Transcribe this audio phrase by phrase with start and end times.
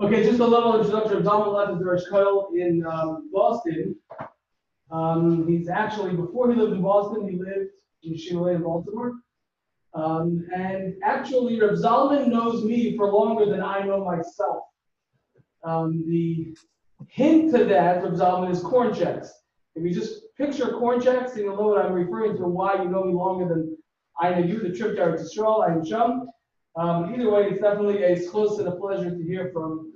[0.00, 1.22] Okay, just a little introduction.
[1.22, 3.94] Zalman left the Derish Koil in um, Boston.
[4.90, 7.70] Um, he's actually, before he lived in Boston, he lived
[8.02, 9.12] in Yeshiva in Baltimore.
[9.94, 14.64] Um, and actually, Reb Zalman knows me for longer than I know myself.
[15.62, 16.56] Um, the
[17.06, 19.32] hint to that, Reb Zalman, is corn checks.
[19.76, 23.04] If you just picture corn checks, you'll know what I'm referring to, why you know
[23.04, 23.76] me longer than
[24.20, 26.28] I know you, the trip to Eretz Yisrael, I am Shum.
[26.76, 29.92] Um, either way, it's definitely a close and a pleasure to hear from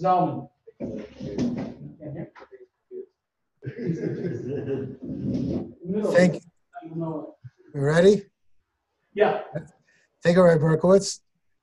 [0.00, 0.48] Zalman.
[6.12, 6.40] Thank you.
[6.94, 7.34] You
[7.74, 8.22] ready?
[9.14, 9.40] Yeah.
[10.22, 11.20] Thank you, Rabbi Berkowitz.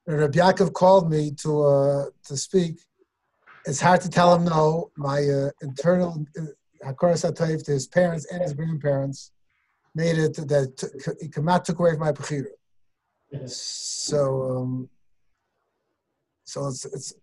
[0.08, 2.80] Rabbi Yaakov called me to uh, to speak.
[3.66, 4.92] It's hard to tell him no.
[4.98, 6.26] My uh, internal
[6.84, 9.32] Hakoras uh, to his parents and his grandparents
[9.96, 12.48] made it that he Kamat took away from my Bechira.
[13.48, 14.90] So, um,
[16.44, 17.14] so it's, it's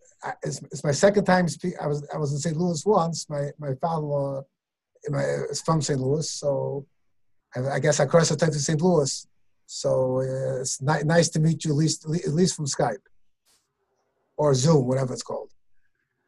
[0.42, 1.74] it's, it's my second time speak.
[1.80, 2.56] I was I was in St.
[2.56, 3.28] Louis once.
[3.28, 4.42] My my father-in-law
[5.50, 6.00] is from St.
[6.00, 6.86] Louis, so
[7.56, 8.80] I, I guess I crossed the time to St.
[8.80, 9.26] Louis.
[9.66, 13.04] So uh, it's ni- nice to meet you at least at least from Skype
[14.36, 15.50] or Zoom, whatever it's called.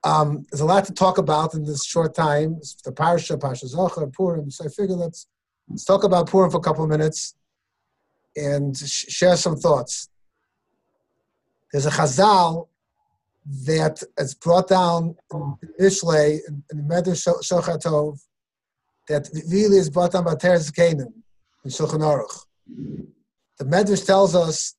[0.03, 2.57] Um, there's a lot to talk about in this short time.
[2.59, 4.51] It's the Parsha, Parsha Zachor, Purim.
[4.51, 5.29] So I figure let's
[5.69, 7.35] let's talk about Purim for a couple of minutes
[8.37, 10.09] and sh- share some thoughts.
[11.73, 12.69] There's a Chazal
[13.67, 18.19] that is brought down in Mishlei, in, Medrash Shochatov,
[19.09, 21.23] that really is brought down by Teres Canaan
[21.65, 22.47] in Shulchan Aruch.
[23.59, 24.77] The Medrash tells us,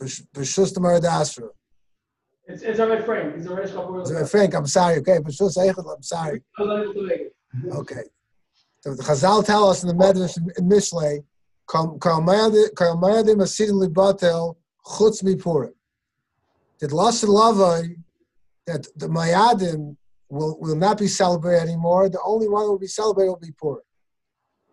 [0.00, 1.48] B'shus Tamar Asra.
[2.46, 3.36] It's, it's a Frank.
[3.36, 5.18] It's Frank, I'm sorry, okay?
[5.18, 6.42] B'shus Eichel, I'm sorry.
[7.72, 8.02] Okay.
[8.84, 11.24] The, the Chazal tell us in the Medrash in Mishlei,
[11.68, 15.72] Kal Mayadim Asidim Libatel Chutz Mipurim.
[16.80, 17.96] That Lashon Lavai,
[18.66, 19.96] that the Mayadim
[20.28, 22.08] will, will not be celebrated anymore.
[22.08, 23.82] The only one that will be celebrated will be Purim.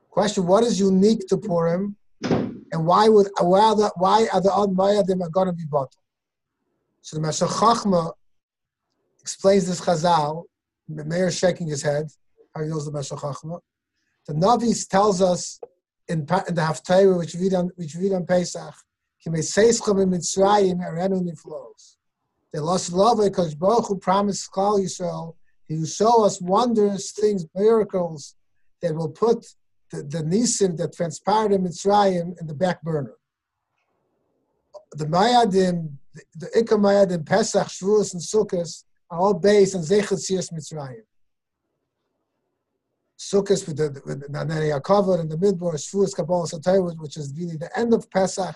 [0.10, 4.52] Question: What is unique to Purim, and why would why are the, why are the
[4.52, 5.96] odd Mayadim are going to be bottled?
[7.02, 8.12] So the Meshach Chachma
[9.22, 10.44] explains this Chazal.
[10.90, 12.08] The mayor shaking his head.
[12.54, 13.62] How he knows the Meshach Chachma.
[14.28, 15.60] The Navi tells us
[16.08, 18.74] in, in the Haftarah, which we read on which we read on Pesach,
[21.38, 21.98] flows.
[22.54, 25.36] They lost love because Baruch Hu promised Klal Yisrael
[25.72, 28.36] he will show us wondrous things, miracles
[28.82, 29.46] that will put
[29.90, 33.14] the, the nisim that transpired in Mitzrayim in the back burner.
[34.92, 40.20] The Mayadim, the, the Ikka Mayadim, Pesach, Shavuos, and Sukkot are all based on Zechat
[40.20, 41.04] Siyas Mitzrayim.
[43.22, 47.70] Sukkot with the with Yaakov and the Midbar, Shavuos, Kabbalah, Satayr, which is really the
[47.78, 48.56] end of Pesach,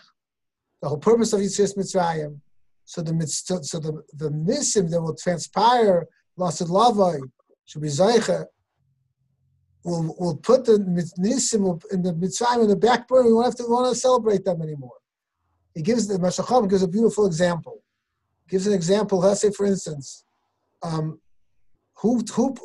[0.81, 2.39] the whole purpose of Yetzias Mitzrayim.
[2.83, 6.07] So the so the the nisim that will transpire
[6.39, 7.19] Lasid Lavai
[7.65, 8.45] should be Zaycha.
[9.83, 10.79] We'll, we'll put the
[11.19, 13.27] nisim in the Mitzrayim in the back burner.
[13.27, 14.97] We won't have to want to celebrate them anymore.
[15.75, 17.83] He gives the Mashacham gives a beautiful example.
[18.49, 19.19] Gives an example.
[19.19, 20.25] Let's say, for instance,
[20.81, 21.19] um,
[21.97, 22.55] who who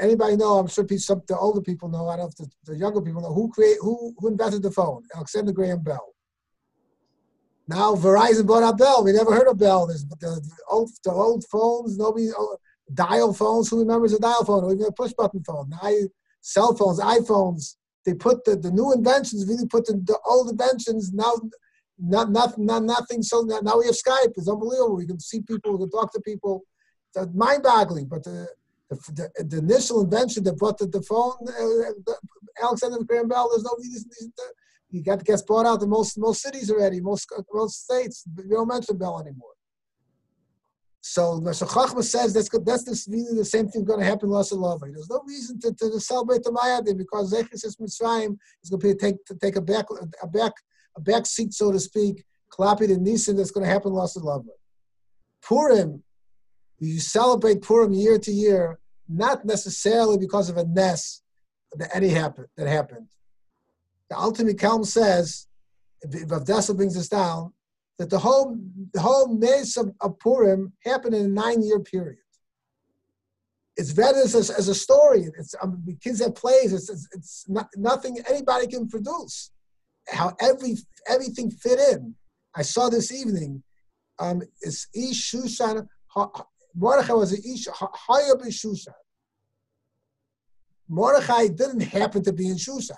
[0.00, 0.58] anybody know?
[0.58, 2.08] I'm sure some the older people know.
[2.08, 4.70] I don't know if the, the younger people know who create who who invented the
[4.70, 5.02] phone.
[5.14, 6.14] Alexander Graham Bell.
[7.68, 9.04] Now Verizon bought out Bell.
[9.04, 9.86] We never heard of Bell.
[9.86, 11.98] There's the, the old the old phones.
[11.98, 12.56] Nobody oh,
[12.94, 13.68] dial phones.
[13.68, 14.64] Who remembers a dial phone?
[14.64, 15.68] Or even a push button phone.
[15.70, 15.90] Now
[16.40, 17.76] cell phones, iPhones.
[18.06, 21.34] They put the, the new inventions really put the, the old inventions now.
[22.02, 23.22] Not, not, not nothing.
[23.22, 24.32] So now we have Skype.
[24.34, 24.96] It's unbelievable.
[24.96, 25.72] We can see people.
[25.72, 26.62] We can talk to people.
[27.14, 28.06] It's mind-boggling.
[28.06, 28.48] But the,
[28.90, 32.12] the, the, the, initial invention that brought the, the phone, uh,
[32.62, 33.48] Alexander Graham Bell.
[33.50, 34.10] There's no reason.
[34.90, 37.00] You got get bought out in most most cities already.
[37.00, 38.24] Most most states.
[38.36, 39.52] You don't mention Bell anymore.
[41.02, 44.32] So Moshe Chachma says that's that's this, really the same thing going to happen in
[44.32, 48.80] Lasa There's no reason to, to, to celebrate the Mayadim because Zechis Mitzrayim is going
[48.80, 49.86] to take to take a back
[50.22, 50.52] a back
[50.96, 52.24] a back seat, so to speak.
[52.50, 54.20] Klapi the Nisan that's going to happen in Lasa
[55.40, 56.02] Purim,
[56.80, 58.78] you celebrate Purim year to year,
[59.08, 61.22] not necessarily because of a ness
[61.76, 63.08] that any happened that happened.
[64.08, 65.46] The ultimate Kelm says,
[66.02, 67.52] if, Avdessa brings us down,
[67.98, 68.56] that the whole
[68.94, 72.18] the whole maze of, of Purim happened in a nine year period.
[73.76, 75.26] It's read as a, as a story.
[75.38, 76.72] It's um, kids have plays.
[76.72, 79.52] It's, it's, it's not, nothing anybody can produce.
[80.08, 80.76] How every
[81.06, 82.14] everything fit in.
[82.54, 83.62] I saw this evening.
[84.18, 85.86] Um, it's Ish Shushan.
[86.74, 88.94] Mordechai was an Ish Hayab Shushan.
[90.88, 92.96] Mordechai didn't happen to be in Shushan.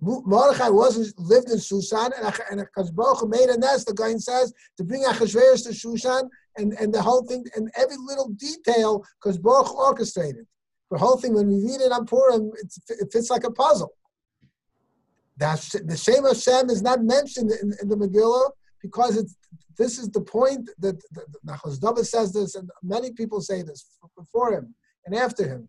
[0.00, 2.10] Mordechai wasn't lived in Shushan,
[2.50, 3.86] and and Baruch made a nest.
[3.86, 7.96] The guy says to bring Achashverosh to Shushan, and and the whole thing, and every
[7.96, 10.46] little detail, because Baruch orchestrated
[10.90, 11.34] the whole thing.
[11.34, 12.50] When we read it on Purim,
[12.88, 13.92] it fits like a puzzle.
[15.36, 18.50] That's The, Shem Hashem is not mentioned in, in the Megillah
[18.82, 19.36] because it's
[19.78, 21.00] this is the point that
[21.46, 23.86] Nachos says this, and many people say this
[24.16, 24.74] before him
[25.06, 25.68] and after him.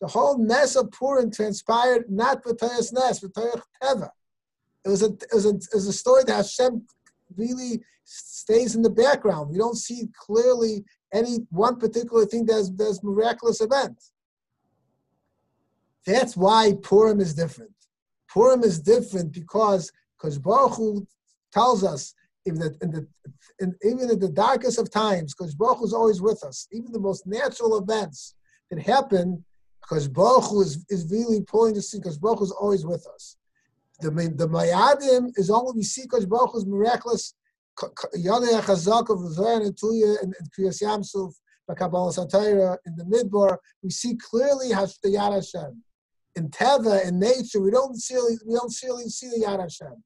[0.00, 4.10] The whole Ness of Purim transpired not with Toyas Ness, with Toyach Teva.
[4.84, 6.82] It was, a, it, was a, it was a story that Hashem
[7.36, 9.50] really stays in the background.
[9.50, 13.96] We don't see clearly any one particular thing that's, that's miraculous event.
[16.04, 17.72] That's why Purim is different.
[18.28, 21.06] Purim is different because because Baruch Hu
[21.52, 22.14] tells us
[22.46, 23.06] in the, in the
[23.60, 26.66] in, even in the darkest of times, because Baruch is always with us.
[26.72, 28.34] Even the most natural events
[28.70, 29.44] that happen,
[29.80, 33.36] because Baruch is, is really pulling the scene, because Baruch is always with us.
[34.00, 37.34] The, the Mayadim is only we see because Baruch is miraculous.
[37.80, 41.34] Chazak of Zoyan and Tuya and Kriyas Yamsuf,
[41.76, 45.82] Kabbalah in the Midbar, we see clearly Yad Hashem.
[46.36, 50.02] In Teva, in nature, we don't see we don't see, see the Yad Hashem.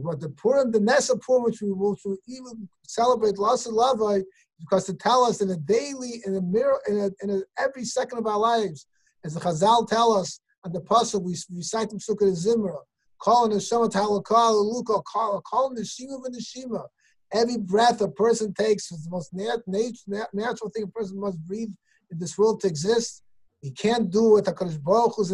[0.00, 1.96] But the Purim, the Nessa Purim, which we will
[2.26, 4.22] even celebrate Las and Lavai,
[4.58, 7.84] because to tell us in a daily, in a mirror, in, a, in a, every
[7.84, 8.86] second of our lives,
[9.24, 12.76] as the Chazal tell us on the pasuk, we recite the Sukkah Zimra,
[13.20, 16.84] calling the Shema Talakal, Luka, calling the Shima and the Shima.
[17.32, 21.38] Every breath a person takes is the most nat- nat- natural thing a person must
[21.46, 21.70] breathe
[22.10, 23.22] in this world to exist.
[23.60, 25.32] He can't do it without Hakadosh Baruch Hu's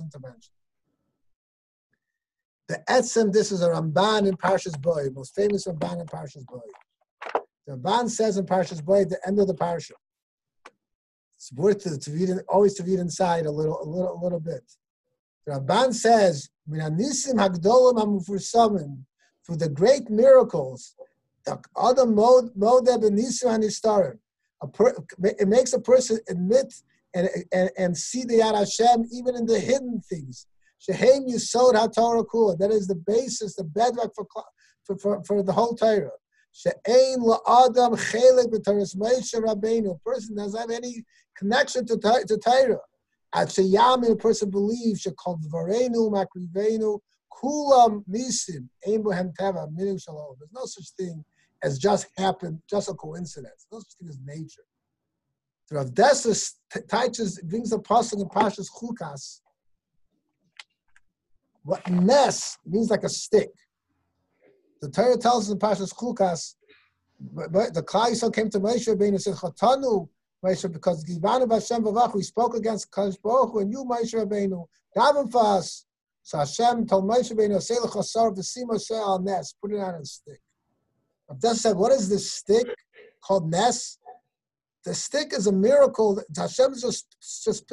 [0.00, 0.52] intervention.
[2.68, 6.60] The Etzem, this is a Ramban in Parshas Boy, most famous Ramban in Parshas Boy.
[7.66, 9.92] The Ramban says in Parshas Boy, the end of the parsha.
[11.36, 14.40] It's worth to, to read, always to read inside a little, a little, a little
[14.40, 14.64] bit.
[15.46, 16.50] The Ramban says.
[16.68, 16.80] Through
[19.58, 20.96] the great miracles,
[21.46, 22.88] mode, mode
[25.22, 26.74] it makes a person admit
[27.14, 30.48] and, and, and see the Yad Hashem even in the hidden things.
[30.78, 32.58] Shehem Yisod HaTorah Kula.
[32.58, 34.26] That is the basis, the bedrock for,
[34.84, 36.10] for, for, for the whole Torah.
[36.52, 39.94] She'ein la'adam chelik b'Torahs Moshe Rabbeinu.
[39.94, 41.04] A person doesn't have any
[41.36, 42.78] connection to, to Torah.
[43.34, 47.00] At Sheyami, a person believes, she'kol dvarenu makrivenu
[47.32, 50.36] kulam nisim ein bohem teva minim shalom.
[50.38, 51.24] There's no such thing
[51.62, 53.66] as just happened, just a coincidence.
[53.70, 54.62] No such thing as nature.
[55.68, 56.52] The Rav Dessler
[56.88, 59.40] teaches, brings a passage in Pashas Chukas.
[61.66, 63.50] What mess means like a stick.
[64.80, 66.54] The Torah tells us in Pashas Chukas,
[67.18, 70.08] the Klal Yisrael came to Moshe Rabbeinu and said, Chatanu,
[70.44, 74.64] Moshe, because Givanu Hashem Bavach, we spoke against Kadosh Baruch Hu, and you, Moshe Rabbeinu,
[74.96, 75.86] daven for us.
[76.22, 80.04] So Hashem told Moshe Rabbeinu, say l'chasar v'sim Moshe al nes, put it on a
[80.04, 80.40] stick.
[81.28, 82.66] Abdel said, what is this stick
[83.24, 83.98] called nes?
[84.84, 86.22] The stick is a miracle.
[86.36, 87.72] Hashem just just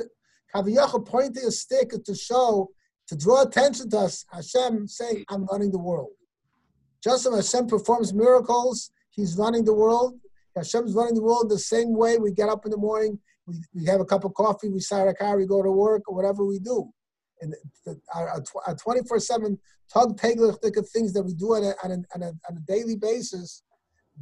[0.56, 2.72] Kaviyachah pointing a stick to show
[3.08, 4.26] to draw attention to us.
[4.32, 6.12] Hashem saying, "I'm running the world."
[7.04, 10.20] Just as Hashem performs miracles, He's running the world.
[10.56, 12.18] Hashem's running the world the same way.
[12.18, 15.10] We get up in the morning, we, we have a cup of coffee, we start
[15.10, 16.90] a car, we go to work, or whatever we do.
[17.42, 17.56] And
[17.86, 18.30] the, our,
[18.68, 19.58] our 24-7
[19.92, 22.96] tug of things that we do on a, on, a, on, a, on a daily
[22.96, 23.64] basis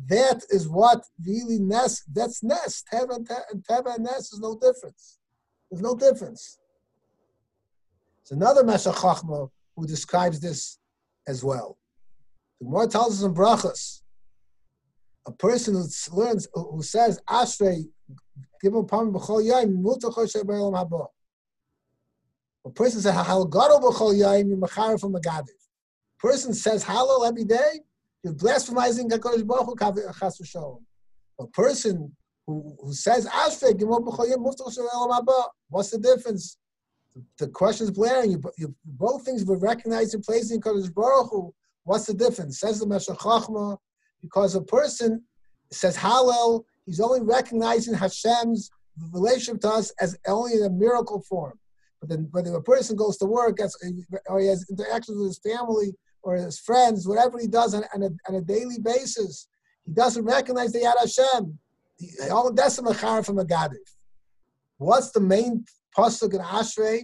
[0.08, 2.84] that is what really Ness, that's Ness.
[2.92, 3.28] Teva and,
[3.64, 5.20] Teva and Ness is no difference.
[5.70, 6.58] There's no difference.
[8.32, 10.80] It's another Meshach Chachma who describes this
[11.28, 11.78] as well.
[12.62, 14.04] The Gemara tells us in Brachas,
[15.28, 17.90] a person who learns, who says, Ashrei,
[18.62, 21.08] give him palm b'chol haba.
[22.66, 25.44] A person says, Hal gado b'chol yaim, you're from a
[26.18, 27.82] Person says Hallel every day,
[28.24, 30.80] you're blasphemizing HaKadosh Baruch Hu chas v'sholom.
[31.38, 32.16] A person
[32.48, 35.26] who, who says Ashrei Gimel B'choyim Muftach Shalom
[35.68, 36.58] What's the difference?
[37.16, 38.32] The, the question is blaring.
[38.32, 41.54] You, you both things were recognized and placed in Kadosh Baruch Hu.
[41.84, 42.60] What's the difference?
[42.60, 43.78] Says the Meshach Chachma,
[44.22, 45.24] because a person
[45.72, 48.70] says Hallel, he's only recognizing Hashem's
[49.12, 51.58] relationship to us as only in a miracle form.
[52.00, 53.60] But then, whether a person goes to work,
[54.28, 58.04] or he has interactions with his family, or his friends, whatever he does on, on,
[58.04, 59.48] a, on a daily basis,
[59.86, 61.58] he doesn't recognize the Yad Hashem.
[62.32, 63.78] All that's a mechar from a gadif.
[64.78, 65.64] What's the main
[65.98, 67.04] pasuk in Ashrei?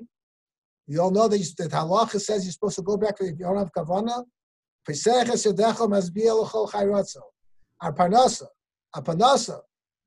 [0.87, 3.57] You all know that, that halacha says you're supposed to go back if you don't
[3.57, 4.23] have kavana.
[4.89, 4.93] Our
[7.93, 8.47] parnasa,
[8.93, 9.59] our parnasa,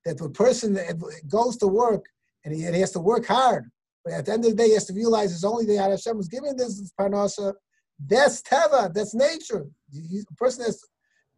[0.06, 0.94] that the person that
[1.28, 2.06] goes to work
[2.44, 3.70] and he, and he has to work hard,
[4.04, 6.16] But at the end of the day, he has to realize it's only the Hashem
[6.16, 7.52] who's giving this parnasa.
[8.06, 8.92] That's teva.
[8.94, 9.66] That's nature.
[9.92, 10.82] The person has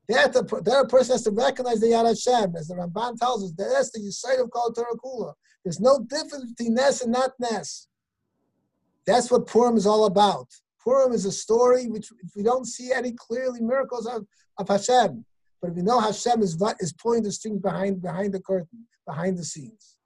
[0.09, 3.45] that the that a person has to recognize the Yad Hashem, as the Ramban tells
[3.45, 3.53] us.
[3.57, 5.33] That's the Yisrael of Kol Torah Kula.
[5.65, 7.89] There's no difference between Nes and not Ness.
[9.07, 10.49] That's what Purim is all about.
[10.83, 14.27] Purim is a story which we don't see any clearly miracles of,
[14.59, 15.25] of Hashem.
[15.61, 19.39] But if we know Hashem is is pulling the strings behind behind the curtain, behind
[19.39, 19.97] the scenes.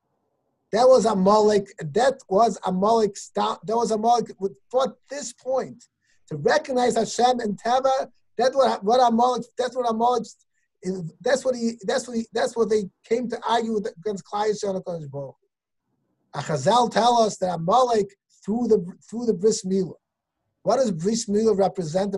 [0.73, 1.69] That was Amalek.
[1.79, 3.17] That was Amalek.
[3.35, 4.33] That was Amalek.
[4.71, 5.85] Fought this point
[6.29, 8.11] to recognize Hashem and Teva.
[8.37, 9.45] That's what what Amalek.
[9.57, 10.27] That's what Amalek.
[11.23, 11.79] That's what he.
[11.85, 12.27] That's what he.
[12.35, 15.35] That's what they came to argue against Klal Yisrael.
[16.37, 18.15] Achazal tell us that Amalek
[18.45, 19.95] through the through the bris milah.
[20.63, 22.15] What does bris milah represent?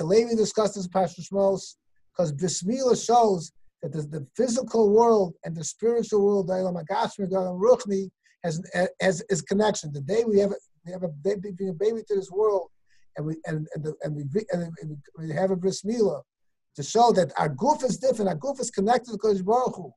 [0.00, 1.76] Levi discussed this Parshas Shmos
[2.12, 8.10] because bris milah shows that the, the, physical world and the spiritual world, Ruchni,
[8.44, 8.62] has,
[9.00, 9.92] has is connection.
[9.92, 10.52] The day we have
[10.86, 12.68] we have a baby, a baby to this world,
[13.16, 14.72] and we and and, the, and we and
[15.18, 16.22] we have a bris milah
[16.76, 18.28] to show that our goof is different.
[18.28, 19.92] Our goof is connected to Kodesh Baruch Hu.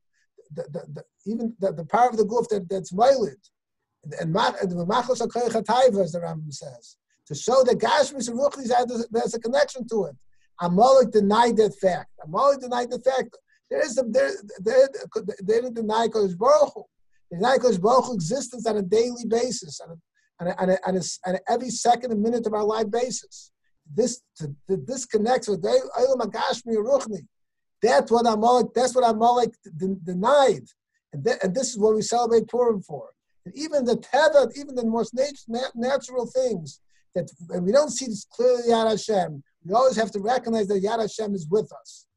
[0.54, 3.50] The, the, the, even the, the power of the goof that, that's violent,
[4.20, 6.98] and the machos as the Rambam says,
[7.28, 10.16] to show that Gashmis and there's a connection to it.
[10.62, 12.10] Amalek denied that fact.
[12.24, 13.36] Amalek denied the fact.
[13.70, 14.88] There is a, there, there,
[15.44, 16.84] they didn't deny Kodesh Baruch Hu.
[17.32, 20.70] They deny Kodesh Baruch Hu existence on a daily basis, on, a, on, a, on,
[20.70, 23.52] a, on, on every second and minute of our life basis.
[23.94, 27.26] This to, to disconnects with Eilam Agashmi Ruchni.
[27.86, 28.68] That's what Amalek.
[28.74, 29.52] That's what Amalek
[30.04, 30.66] denied,
[31.14, 33.10] and, th- and this is what we celebrate Purim for.
[33.46, 36.80] And even the tether, even the most nat- natural things
[37.14, 37.30] that
[37.62, 39.44] we don't see this clearly Yad Hashem.
[39.64, 42.08] We always have to recognize that Yad Hashem is with us.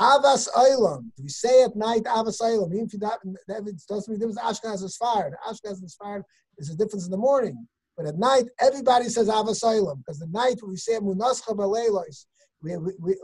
[0.00, 1.10] Avas Eilam.
[1.22, 2.72] We say at night Avas Eilam.
[2.72, 4.40] Even if that, that doesn't mean difference.
[4.40, 5.34] Ashkenaz is fired.
[5.46, 6.24] Ashkenaz is fired
[6.58, 7.68] is a difference in the morning.
[7.96, 12.26] But at night, everybody says Avas Eilam because the night when we say Munascha Baleilos,
[12.62, 13.14] we we, we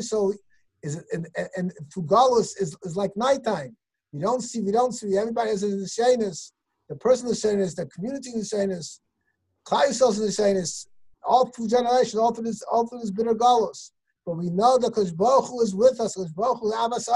[0.00, 0.34] so
[0.82, 3.76] is and, and Fugalus is, is like nighttime.
[4.12, 4.60] We don't see.
[4.62, 5.16] We don't see.
[5.16, 6.52] Everybody is in the shayness.
[6.88, 9.00] The person in the shayness, the community in the shayness,
[9.66, 10.86] Klal Yisrael in the shayness.
[11.26, 13.90] All through generations, all through this, all through this bitter galus.
[14.24, 17.08] But we know that because Baruch is with us, because Baruch Hu Abbas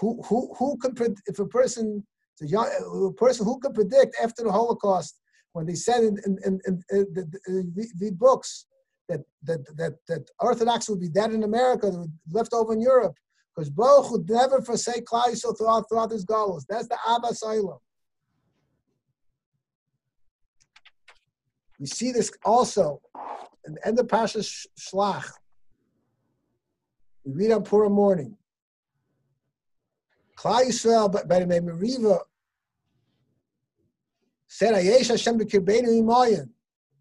[0.00, 2.04] Who, who, who can, if a person,
[2.40, 5.20] a, young, a person who can predict after the Holocaust,
[5.52, 7.40] when they said in, in, in, in, in the,
[7.74, 8.66] the, the, books
[9.08, 13.16] that, that, that, that Orthodox would be dead in America, left over in Europe,
[13.54, 16.66] because Baruch would never forsake Klal Yisrael throughout, throughout his goals.
[16.68, 17.42] That's the Abba Abbas
[21.78, 23.00] We see this also
[23.66, 25.30] in the end of Pasha Shlach.
[27.24, 28.36] We read on Purim morning.
[30.36, 32.20] Klal Yisrael, by the name of Riva,
[34.46, 36.48] said, Ayesh Hashem b'kirbeinu imayin.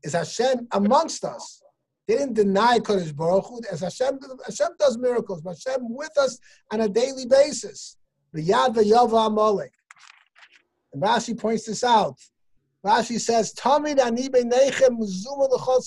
[0.04, 1.62] Is Hashem amongst us?
[2.08, 3.62] They didn't deny Kodesh Baruch Hu.
[3.72, 6.38] As Hashem, Hashem does miracles, but Hashem with us
[6.72, 7.98] on a daily basis.
[8.36, 9.72] V'yad v'yova amalek.
[10.94, 12.18] And Rashi points this out.
[12.86, 15.82] Rashi says, Tamid ani b'nechem zuma l'chol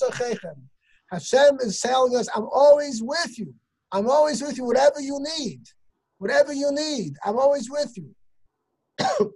[1.10, 3.54] Hashem is telling us, I'm always with you.
[3.92, 5.62] I'm always with you, whatever you need.
[6.18, 8.14] Whatever you need, I'm always with you.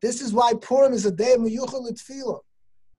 [0.00, 2.40] this is why Purim is a day of Meyuchel Tefillah.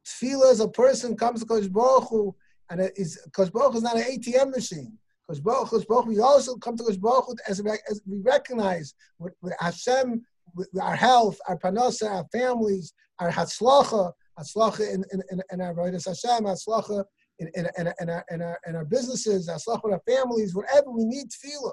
[0.05, 2.35] Tefillah is a person comes to Kosh Baruch Hu,
[2.69, 4.97] and it is Kosh Baruch Hu is not an ATM machine.
[5.29, 8.93] Kosh Baruch Hu, Baruch we also come to Kosh Baruch Hu as, as we recognize
[9.19, 10.21] with, with Hashem,
[10.55, 15.73] with our health, our panasa, our families, our hatzlacha, hatzlacha in, in, in, in our
[15.73, 17.03] Vodas Hashem, hatzlacha
[17.39, 20.91] in, in, in, in, our, in, our, in our businesses, hatzlacha with our families, whatever
[20.91, 21.71] we need tefillah.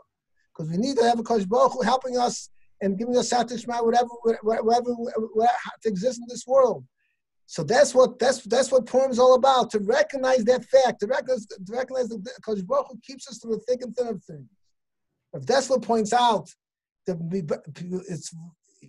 [0.55, 3.85] Because we need to have a Kosh Baruch Hu helping us and giving us satishma,
[3.85, 6.85] whatever, whatever, whatever, whatever to exist in this world.
[7.51, 9.71] So that's what that's that's what Purim is all about.
[9.71, 13.57] To recognize that fact, to recognize, to recognize that Kodesh Baruch Hu keeps us through
[13.57, 14.47] the thick and thin of things.
[15.33, 16.49] If points out
[17.09, 17.43] that we,
[18.09, 18.33] it's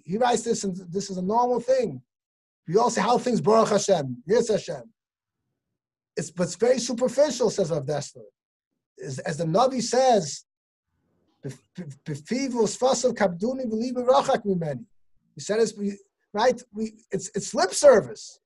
[0.05, 2.03] he writes this, and this is a normal thing.
[2.67, 4.83] We all say how things Baruch Hashem, yes Hashem.
[6.15, 8.21] It's but it's very superficial, says Rav Dessler.
[9.03, 10.45] As, as the Navi says.
[11.43, 11.49] He
[15.39, 15.73] said it's
[16.31, 16.61] right.
[16.71, 18.37] We it's it's lip service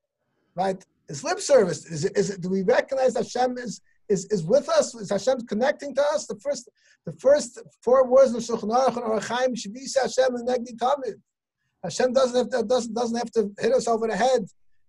[0.56, 0.84] right?
[1.10, 1.86] It's lip service.
[1.86, 4.96] Is it, is it, do we recognize Hashem is, is, is with us?
[4.96, 6.26] Is Hashem connecting to us?
[6.26, 6.70] The first,
[7.06, 11.16] the first four words of Shulchan Aruch and Arachaim Shavisa Hashem and Negdi Tamid.
[11.84, 14.46] Hashem doesn't have to, doesn't, doesn't have to hit us over the head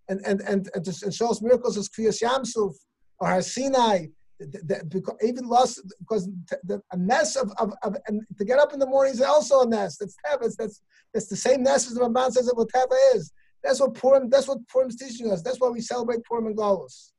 [0.08, 2.74] and, and, and, and, to, and show us miracles as Kriyas Yamsuf
[3.18, 4.06] or Har Sinai
[4.38, 6.28] the, the, because even lost because
[6.64, 9.62] the, a nest of, of, of and to get up in the morning is also
[9.62, 9.98] a nest.
[10.00, 10.54] That's teva.
[10.56, 10.82] That's
[11.14, 13.32] that's the same nest as the Ramban says that what teva is.
[13.66, 14.30] That's what Purim.
[14.30, 15.42] That's what Purim is teaching us.
[15.42, 17.10] That's why we celebrate Purim and Galus.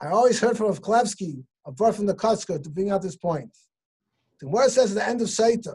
[0.00, 3.56] I always heard from Klevsky, a word from the Kotzker, to bring out this point.
[4.40, 5.74] The word says at the end of Saita,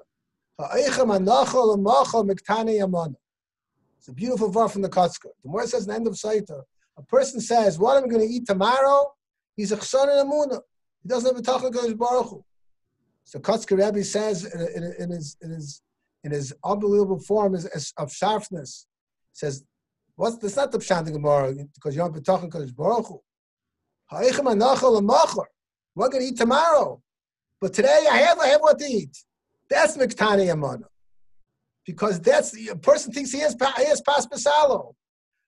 [3.98, 5.32] it's a beautiful verse from the Kotzker.
[5.44, 6.62] The word says at the end of Saita,
[6.98, 9.14] a person says, What am I going to eat tomorrow?
[9.56, 10.60] He's a chson and amuna.
[11.02, 12.44] He doesn't have a tachlik of Baruch Hu.
[13.24, 15.82] So Kotzker Rebbe says in, in, in, his, in, his,
[16.24, 18.88] in his unbelievable form is of sharpness,
[19.34, 19.64] says,
[20.16, 23.22] What's that's not the pshat in Gemara because you don't have talking because Baruch Hu.
[24.12, 27.02] We're going to eat tomorrow,
[27.60, 29.18] but today I have I have what to eat.
[29.70, 30.86] That's miktani amana,
[31.86, 34.94] because that's a person thinks he has he has pas pasalo.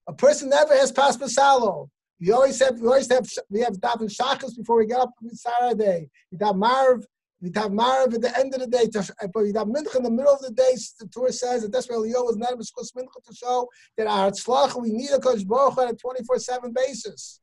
[0.08, 1.90] A person never has pas pasalo.
[2.20, 5.36] We always have we always have we have daven shachas before we get up on
[5.36, 6.10] Saturday.
[6.32, 7.06] We have marv.
[7.44, 8.88] We have marv at the end of the day.
[8.98, 10.78] Uh, but we have mincha in the middle of the day.
[10.98, 14.32] The Torah says that that's why Leo was not a mincha to show that our
[14.32, 17.42] tzlach we need a kosh baruch on a twenty four seven basis.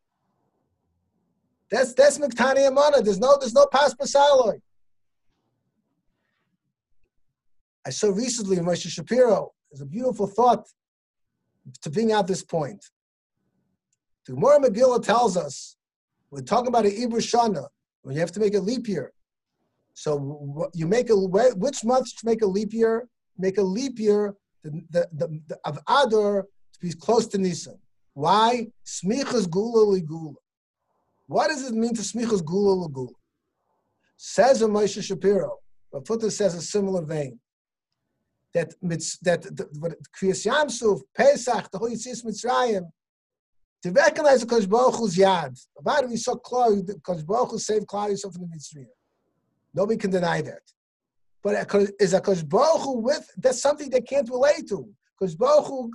[1.70, 3.02] That's that's Miktani Amana.
[3.02, 4.62] There's no there's no pas pasaloi.
[7.86, 10.66] I saw recently in Moshe Shapiro, there's a beautiful thought
[11.82, 12.82] to bring out this point.
[14.26, 15.76] The Gemara Megillah tells us,
[16.30, 17.66] we're talking about an Ibr Shana,
[18.02, 19.12] when you have to make a leap year.
[19.94, 23.08] So you make a, which month to make a leap year?
[23.38, 27.78] Make a leap year the, the, the, the of Adar to be close to Nisan.
[28.14, 28.68] Why?
[28.84, 30.34] Smichas gula ligula.
[31.26, 33.14] What does it mean to smichas gula l'gula?
[34.16, 35.58] Says a Moshe Shapiro,
[35.92, 37.38] but Futter says a similar vein.
[38.52, 42.82] That that what Kriyas Yamsuf, Pesach, the whole Yitzis Mitzrayim,
[43.82, 45.58] to recognize the Kosh Baruch Hu's yad.
[45.78, 48.86] About we saw clearly the Kosh Baruch Hu saved Klal Yisrael from the Mitzrayim.
[49.74, 50.62] Nobody can deny that.
[51.42, 54.88] But is a Baruch Hu with that's something they can't relate to.
[55.18, 55.90] Kosh Baruch Hu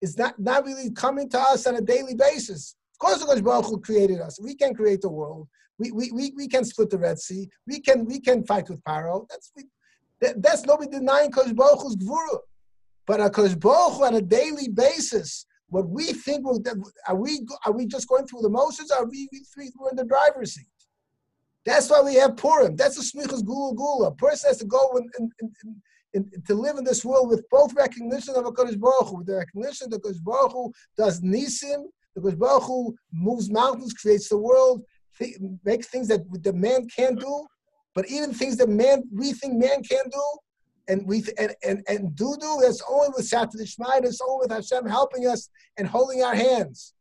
[0.00, 2.76] is not not really coming to us on a daily basis.
[2.94, 4.40] Of course, the Baruch Hu created us.
[4.40, 5.48] We can create the world.
[5.78, 7.50] We, we, we, we can split the Red Sea.
[7.66, 9.26] We can we can fight with Paro.
[9.28, 9.64] That's we,
[10.22, 12.38] that, that's nobody denying Kosh Baruch Hu's gvura.
[13.06, 16.62] But a Kosh Baruch Hu on a daily basis, what we think will
[17.06, 18.90] are we are we just going through the motions?
[18.90, 19.28] Or are we
[19.78, 20.66] we're in the driver's seat?
[21.66, 22.76] That's why we have Purim.
[22.76, 24.08] That's the smichas gula gula.
[24.08, 25.76] A person has to go and, and, and,
[26.14, 29.26] and, to live in this world with both recognition of a Kodesh Baruch Hu, with
[29.26, 34.38] the recognition that Kodesh Baruch Hu does nisim because Baruch Hu moves mountains, creates the
[34.38, 34.82] world,
[35.18, 37.46] th- makes things that the man can't do,
[37.94, 40.24] but even things that man we think man can do,
[40.88, 44.46] and we th- and, and and do do that's only with Satan Shmai, it's only
[44.46, 46.94] with Hashem helping us and holding our hands.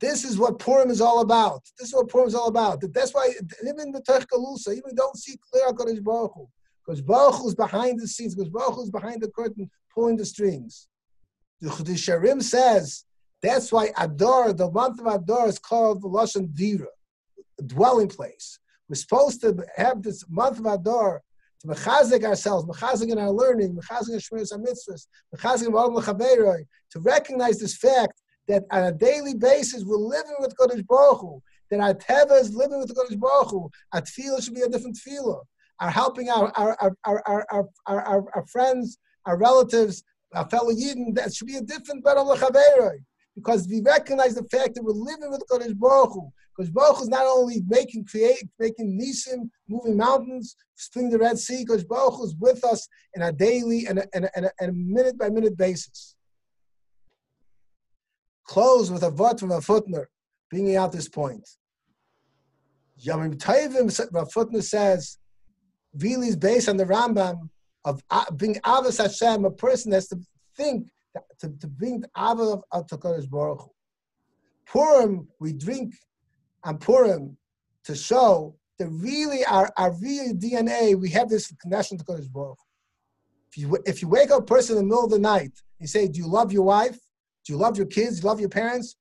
[0.00, 1.62] This is what Purim is all about.
[1.78, 2.82] This is what Purim is all about.
[2.92, 6.48] That's why even the Galusa, even don't see clear Hakadosh Baruch Hu,
[6.84, 10.88] because Baruch is behind the scenes, because Baruch is behind the curtain, pulling the strings.
[11.60, 13.04] The Sharim says
[13.42, 16.86] that's why Adar, the month of Adar, is called the Lashon Dira,
[17.66, 18.58] dwelling place.
[18.88, 21.22] We're supposed to have this month of Adar
[21.60, 27.00] to mechazik ourselves, mechazik in our learning, mechazik in Shmiras mitzvahs, mechazik in Adam to
[27.00, 31.80] recognize this fact that on a daily basis we're living with Kodesh Baruch Hu, that
[31.80, 33.70] our teva is living with Kodesh Baruch Hu.
[33.92, 35.42] Our tefillah should be a different tefillah.
[35.80, 41.14] Our helping our our our our our, our, our, friends, our relatives, our fellow Yidden,
[41.14, 42.38] that should be a different Baruch
[43.34, 46.30] because we recognize the fact that we're living with Kodesh Baruch Hu.
[46.56, 51.38] Because Baruch Hu is not only making create, making nisim, moving mountains, spring the Red
[51.38, 51.64] Sea.
[51.64, 54.72] Because Baruch Hu is with us in a daily and a, and a, and a
[54.72, 56.14] minute by minute basis.
[58.44, 60.06] Close with a vot from a footner,
[60.50, 61.48] bringing out this point.
[63.04, 63.86] Yamim Taivim,
[64.32, 65.18] Footner says,
[65.98, 67.48] really is based on the Rambam
[67.84, 69.44] of uh, being Avos Hashem.
[69.44, 70.18] A person has to
[70.56, 70.88] think
[71.40, 73.70] to, to bring the Ava of Kodesh Baruch Hu.
[74.66, 75.94] Purim, we drink
[76.64, 77.36] on Purim
[77.84, 82.58] to show that really our, our real DNA, we have this connection to Kodesh Baruch.
[83.50, 85.88] If you, if you wake up a person in the middle of the night and
[85.88, 86.98] say, Do you love your wife?
[87.44, 88.20] Do you love your kids?
[88.20, 88.96] Do you love your parents?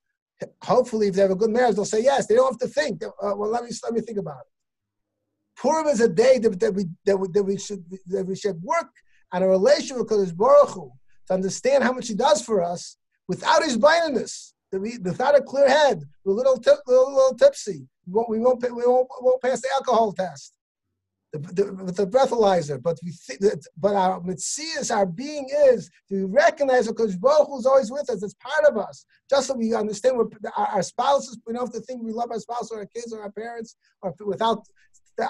[0.63, 2.25] Hopefully, if they have a good marriage, they'll say yes.
[2.25, 3.03] They don't have to think.
[3.03, 5.61] Uh, well, let me let me think about it.
[5.61, 8.59] Purim is a day that, that we that we, that we should that we should
[8.63, 8.89] work
[9.31, 10.91] on a relationship with Kodesh Baruch Hu
[11.27, 16.03] to understand how much he does for us without his blindness, without a clear head,
[16.23, 16.55] we're a little,
[16.87, 17.87] little, little tipsy.
[18.07, 20.53] We won't, we, won't, we won't pass the alcohol test.
[21.33, 26.27] The, the, with the breathalyzer, but we that, but our mitzias, our being is to
[26.27, 28.21] recognize because Baruch is always with us.
[28.21, 29.05] It's part of us.
[29.29, 30.17] Just so we understand
[30.57, 33.13] our, our spouses, we don't have to think we love our spouse or our kids
[33.13, 34.65] or our parents, or without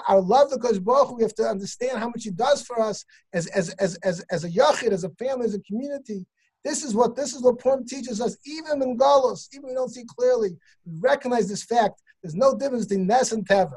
[0.08, 3.46] our love because Baruch we have to understand how much He does for us as
[3.48, 6.26] as as as, as a yachid, as a family, as a community.
[6.64, 9.90] This is what this is what Purim teaches us, even in Golos, even we don't
[9.90, 10.56] see clearly.
[10.84, 12.02] We recognize this fact.
[12.22, 13.74] There's no difference between Nes and Teva.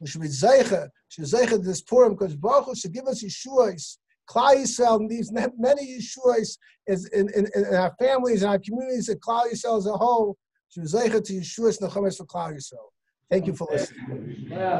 [0.00, 3.98] We should be Zeicha, should Zeicha this Purim, because Baruch should give us Yeshuas,
[4.30, 9.50] Klal Yisrael, these many Yeshuas in, in, in, our families and our communities, and Klal
[9.52, 10.36] Yisrael as a whole.
[10.70, 12.90] Should Zeicha to Yeshuas Nechomes for Klal Yisrael.
[13.30, 14.46] Thank you for listening.
[14.50, 14.76] Yeah.